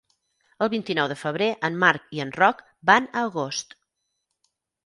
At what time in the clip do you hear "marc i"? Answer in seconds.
1.85-2.23